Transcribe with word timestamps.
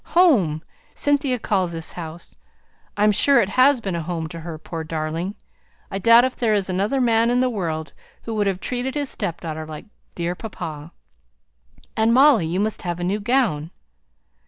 'Home' 0.03 0.63
Cynthia 0.95 1.37
calls 1.37 1.73
this 1.73 1.91
house. 1.91 2.35
I'm 2.97 3.11
sure 3.11 3.39
it 3.39 3.49
has 3.49 3.81
been 3.81 3.95
a 3.95 4.01
home 4.01 4.25
to 4.29 4.39
her, 4.39 4.57
poor 4.57 4.83
darling! 4.83 5.35
I 5.91 5.99
doubt 5.99 6.25
if 6.25 6.35
there 6.35 6.55
is 6.55 6.67
another 6.71 6.99
man 6.99 7.29
in 7.29 7.39
the 7.39 7.51
world 7.51 7.93
who 8.23 8.33
would 8.33 8.47
have 8.47 8.59
treated 8.59 8.95
his 8.95 9.11
step 9.11 9.39
daughter 9.41 9.63
like 9.67 9.85
dear 10.15 10.33
papa! 10.33 10.91
And, 11.95 12.15
Molly, 12.15 12.47
you 12.47 12.59
must 12.59 12.81
have 12.81 12.99
a 12.99 13.03
new 13.03 13.19
gown." 13.19 13.69